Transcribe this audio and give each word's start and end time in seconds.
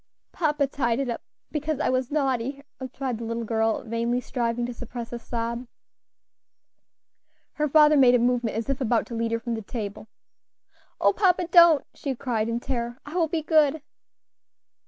"Papa 0.31 0.65
tied 0.65 0.99
it 0.99 1.11
up, 1.11 1.21
because 1.51 1.79
I 1.79 1.89
was 1.91 2.09
naughty," 2.09 2.63
replied 2.79 3.19
the 3.19 3.23
little 3.23 3.43
girl, 3.43 3.83
vainly 3.83 4.19
striving 4.19 4.65
to 4.65 4.73
suppress 4.73 5.13
a 5.13 5.19
sob. 5.19 5.67
Her 7.53 7.69
father 7.69 7.95
made 7.95 8.15
a 8.15 8.17
movement 8.17 8.57
as 8.57 8.67
if 8.67 8.81
about 8.81 9.05
to 9.05 9.13
lead 9.13 9.31
her 9.31 9.39
from 9.39 9.53
the 9.53 9.61
table. 9.61 10.07
"O 10.99 11.13
papa! 11.13 11.45
don't" 11.49 11.85
she 11.93 12.15
cried, 12.15 12.49
in 12.49 12.59
terror; 12.59 12.97
"I 13.05 13.13
will 13.13 13.27
be 13.27 13.43
good." 13.43 13.83